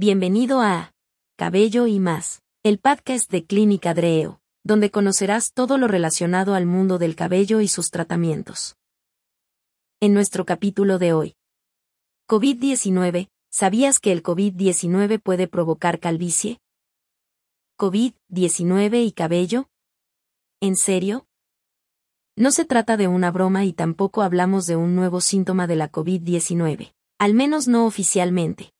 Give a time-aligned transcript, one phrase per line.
[0.00, 0.94] Bienvenido a
[1.36, 6.98] Cabello y más, el podcast de Clínica Dreo, donde conocerás todo lo relacionado al mundo
[6.98, 8.76] del cabello y sus tratamientos.
[9.98, 11.34] En nuestro capítulo de hoy.
[12.28, 16.60] COVID-19, ¿sabías que el COVID-19 puede provocar calvicie?
[17.76, 19.66] ¿COVID-19 y cabello?
[20.60, 21.26] ¿En serio?
[22.36, 25.90] No se trata de una broma y tampoco hablamos de un nuevo síntoma de la
[25.90, 28.70] COVID-19, al menos no oficialmente.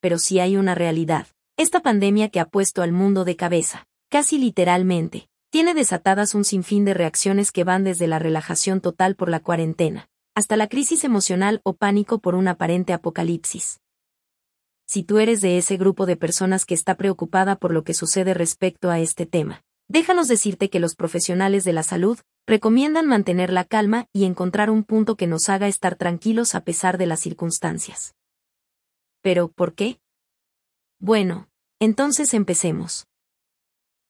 [0.00, 1.26] Pero sí hay una realidad.
[1.56, 6.84] Esta pandemia que ha puesto al mundo de cabeza, casi literalmente, tiene desatadas un sinfín
[6.84, 11.60] de reacciones que van desde la relajación total por la cuarentena, hasta la crisis emocional
[11.64, 13.80] o pánico por un aparente apocalipsis.
[14.86, 18.32] Si tú eres de ese grupo de personas que está preocupada por lo que sucede
[18.32, 23.64] respecto a este tema, déjanos decirte que los profesionales de la salud recomiendan mantener la
[23.64, 28.14] calma y encontrar un punto que nos haga estar tranquilos a pesar de las circunstancias.
[29.22, 30.00] Pero, ¿por qué?
[30.98, 33.06] Bueno, entonces empecemos.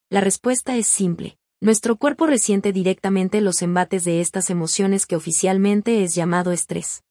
[0.08, 1.38] La respuesta es simple.
[1.60, 7.04] Nuestro cuerpo resiente directamente los embates de estas emociones que oficialmente es llamado estrés.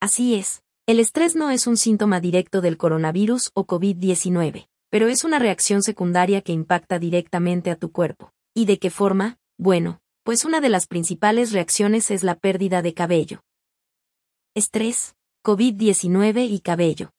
[0.00, 5.24] Así es, el estrés no es un síntoma directo del coronavirus o COVID-19, pero es
[5.24, 8.32] una reacción secundaria que impacta directamente a tu cuerpo.
[8.54, 9.38] ¿Y de qué forma?
[9.58, 13.42] Bueno, pues una de las principales reacciones es la pérdida de cabello.
[14.54, 17.12] Estrés, COVID-19 y cabello.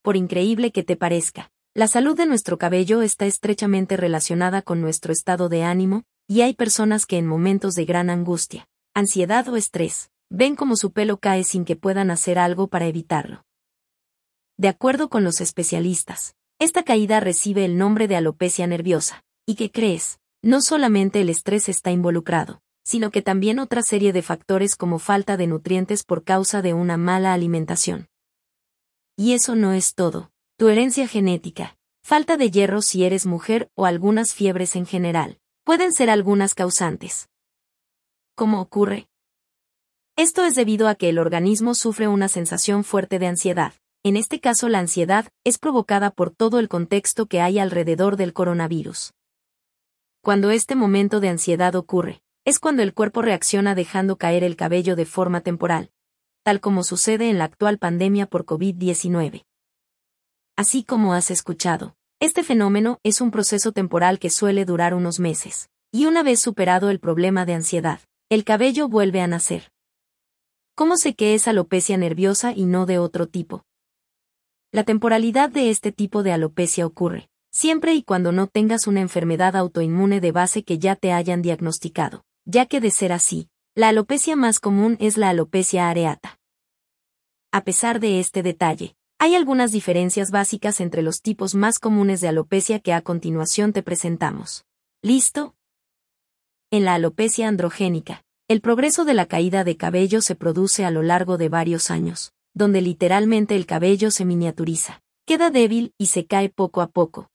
[0.00, 5.12] Por increíble que te parezca, la salud de nuestro cabello está estrechamente relacionada con nuestro
[5.12, 10.10] estado de ánimo, y hay personas que en momentos de gran angustia, ansiedad o estrés,
[10.30, 13.44] ven como su pelo cae sin que puedan hacer algo para evitarlo.
[14.56, 19.22] De acuerdo con los especialistas, esta caída recibe el nombre de alopecia nerviosa.
[19.44, 20.18] ¿Y qué crees?
[20.42, 25.36] No solamente el estrés está involucrado, sino que también otra serie de factores como falta
[25.36, 28.08] de nutrientes por causa de una mala alimentación.
[29.14, 30.30] Y eso no es todo.
[30.56, 35.92] Tu herencia genética, falta de hierro si eres mujer o algunas fiebres en general, pueden
[35.92, 37.28] ser algunas causantes.
[38.34, 39.10] ¿Cómo ocurre?
[40.16, 43.74] Esto es debido a que el organismo sufre una sensación fuerte de ansiedad.
[44.02, 48.32] En este caso la ansiedad es provocada por todo el contexto que hay alrededor del
[48.32, 49.12] coronavirus.
[50.22, 54.96] Cuando este momento de ansiedad ocurre, es cuando el cuerpo reacciona dejando caer el cabello
[54.96, 55.90] de forma temporal,
[56.42, 59.44] tal como sucede en la actual pandemia por COVID-19.
[60.56, 65.68] Así como has escuchado, este fenómeno es un proceso temporal que suele durar unos meses,
[65.92, 68.00] y una vez superado el problema de ansiedad,
[68.30, 69.70] el cabello vuelve a nacer.
[70.74, 73.66] ¿Cómo sé que es alopecia nerviosa y no de otro tipo?
[74.72, 79.54] La temporalidad de este tipo de alopecia ocurre, siempre y cuando no tengas una enfermedad
[79.54, 84.34] autoinmune de base que ya te hayan diagnosticado, ya que de ser así, la alopecia
[84.34, 86.38] más común es la alopecia areata.
[87.52, 92.28] A pesar de este detalle, hay algunas diferencias básicas entre los tipos más comunes de
[92.28, 94.64] alopecia que a continuación te presentamos.
[95.02, 95.54] ¿Listo?
[96.70, 101.02] En la alopecia androgénica, el progreso de la caída de cabello se produce a lo
[101.02, 106.48] largo de varios años, donde literalmente el cabello se miniaturiza, queda débil y se cae
[106.48, 107.30] poco a poco,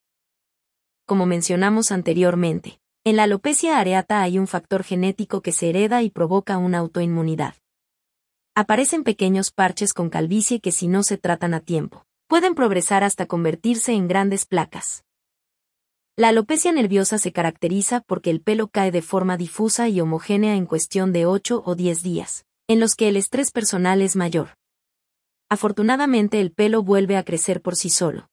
[1.05, 2.79] como mencionamos anteriormente.
[3.05, 7.55] En la alopecia areata hay un factor genético que se hereda y provoca una autoinmunidad.
[8.55, 13.25] Aparecen pequeños parches con calvicie que si no se tratan a tiempo, pueden progresar hasta
[13.25, 15.03] convertirse en grandes placas.
[16.15, 20.65] La alopecia nerviosa se caracteriza porque el pelo cae de forma difusa y homogénea en
[20.65, 24.55] cuestión de 8 o 10 días, en los que el estrés personal es mayor.
[25.49, 28.29] Afortunadamente el pelo vuelve a crecer por sí solo.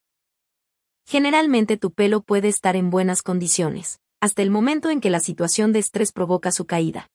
[1.06, 5.72] Generalmente tu pelo puede estar en buenas condiciones, hasta el momento en que la situación
[5.72, 7.08] de estrés provoca su caída.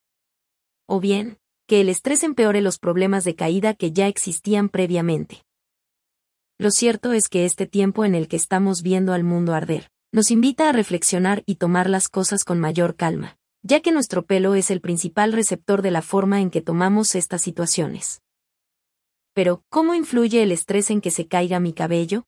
[0.88, 5.44] O bien, que el estrés empeore los problemas de caída que ya existían previamente.
[6.58, 10.32] Lo cierto es que este tiempo en el que estamos viendo al mundo arder, nos
[10.32, 14.72] invita a reflexionar y tomar las cosas con mayor calma, ya que nuestro pelo es
[14.72, 18.22] el principal receptor de la forma en que tomamos estas situaciones.
[19.34, 22.24] Pero, ¿cómo influye el estrés en que se caiga mi cabello?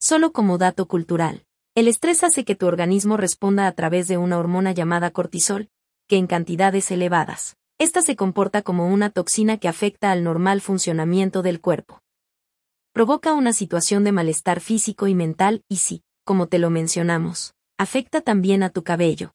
[0.00, 1.44] Solo como dato cultural.
[1.74, 5.70] El estrés hace que tu organismo responda a través de una hormona llamada cortisol,
[6.06, 7.56] que en cantidades elevadas.
[7.78, 12.02] Esta se comporta como una toxina que afecta al normal funcionamiento del cuerpo.
[12.92, 18.20] Provoca una situación de malestar físico y mental y sí, como te lo mencionamos, afecta
[18.20, 19.32] también a tu cabello.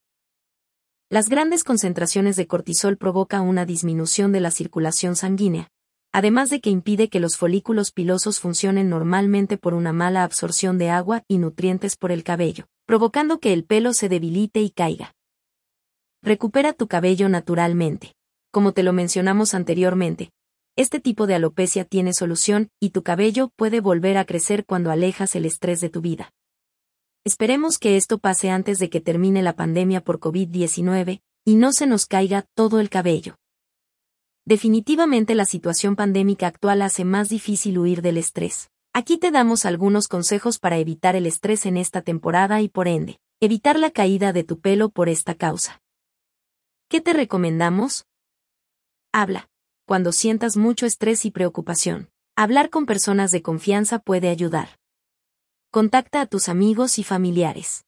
[1.09, 5.71] Las grandes concentraciones de cortisol provoca una disminución de la circulación sanguínea,
[6.17, 10.89] además de que impide que los folículos pilosos funcionen normalmente por una mala absorción de
[10.89, 15.13] agua y nutrientes por el cabello, provocando que el pelo se debilite y caiga.
[16.23, 18.15] Recupera tu cabello naturalmente.
[18.49, 20.31] Como te lo mencionamos anteriormente,
[20.75, 25.35] este tipo de alopecia tiene solución y tu cabello puede volver a crecer cuando alejas
[25.35, 26.31] el estrés de tu vida.
[27.25, 31.85] Esperemos que esto pase antes de que termine la pandemia por COVID-19 y no se
[31.85, 33.35] nos caiga todo el cabello.
[34.47, 38.71] Definitivamente la situación pandémica actual hace más difícil huir del estrés.
[38.93, 43.19] Aquí te damos algunos consejos para evitar el estrés en esta temporada y por ende,
[43.41, 45.81] evitar la caída de tu pelo por esta causa.
[46.87, 48.05] ¿Qué te recomendamos?
[49.11, 49.49] Habla.
[49.85, 54.79] Cuando sientas mucho estrés y preocupación, hablar con personas de confianza puede ayudar.
[55.71, 57.83] Contacta a tus amigos y familiares.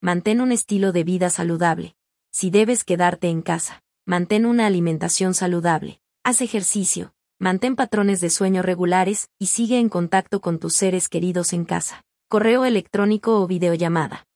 [0.00, 1.94] Mantén un estilo de vida saludable.
[2.30, 6.00] Si debes quedarte en casa, mantén una alimentación saludable.
[6.24, 11.52] Haz ejercicio, mantén patrones de sueño regulares y sigue en contacto con tus seres queridos
[11.52, 12.02] en casa.
[12.28, 14.26] Correo electrónico o videollamada.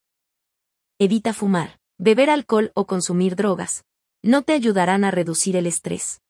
[0.98, 3.84] Evita fumar, beber alcohol o consumir drogas.
[4.22, 6.20] No te ayudarán a reducir el estrés.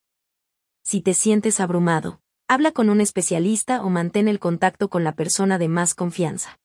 [0.83, 5.59] Si te sientes abrumado, Habla con un especialista o mantén el contacto con la persona
[5.59, 6.61] de más confianza.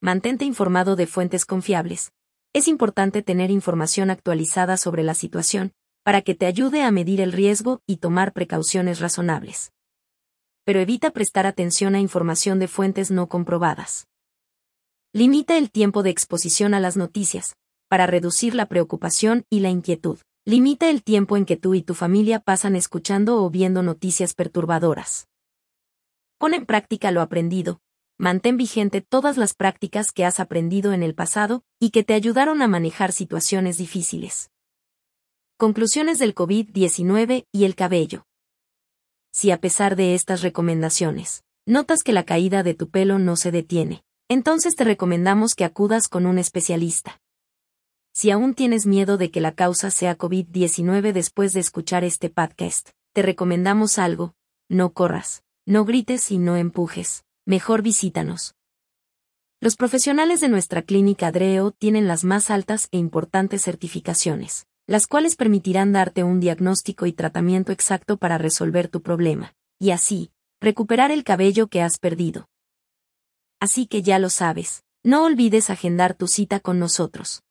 [0.00, 2.12] Mantente informado de fuentes confiables.
[2.52, 7.30] Es importante tener información actualizada sobre la situación, para que te ayude a medir el
[7.30, 9.72] riesgo y tomar precauciones razonables.
[10.64, 14.08] Pero evita prestar atención a información de fuentes no comprobadas.
[15.12, 17.56] Limita el tiempo de exposición a las noticias,
[17.88, 20.18] para reducir la preocupación y la inquietud.
[20.44, 25.28] Limita el tiempo en que tú y tu familia pasan escuchando o viendo noticias perturbadoras.
[26.38, 27.80] Pon en práctica lo aprendido.
[28.20, 32.60] Mantén vigente todas las prácticas que has aprendido en el pasado y que te ayudaron
[32.60, 34.50] a manejar situaciones difíciles.
[35.56, 38.26] Conclusiones del COVID-19 y el cabello.
[39.32, 43.52] Si a pesar de estas recomendaciones, notas que la caída de tu pelo no se
[43.52, 47.22] detiene, entonces te recomendamos que acudas con un especialista.
[48.12, 52.90] Si aún tienes miedo de que la causa sea COVID-19 después de escuchar este podcast,
[53.14, 54.34] te recomendamos algo,
[54.68, 58.54] no corras, no grites y no empujes, mejor visítanos.
[59.60, 65.36] Los profesionales de nuestra clínica DREO tienen las más altas e importantes certificaciones, las cuales
[65.36, 71.24] permitirán darte un diagnóstico y tratamiento exacto para resolver tu problema, y así, recuperar el
[71.24, 72.48] cabello que has perdido.
[73.60, 77.42] Así que ya lo sabes, no olvides agendar tu cita con nosotros.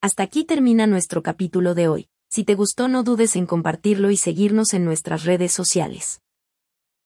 [0.00, 2.08] Hasta aquí termina nuestro capítulo de hoy.
[2.30, 6.21] Si te gustó no dudes en compartirlo y seguirnos en nuestras redes sociales.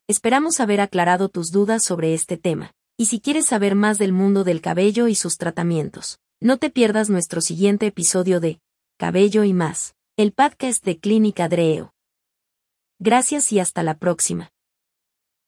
[0.09, 2.73] Esperamos haber aclarado tus dudas sobre este tema.
[2.97, 7.11] Y si quieres saber más del mundo del cabello y sus tratamientos, no te pierdas
[7.11, 8.61] nuestro siguiente episodio de
[8.99, 11.93] Cabello y más, el podcast de Clínica Dreo.
[13.01, 14.53] Gracias y hasta la próxima.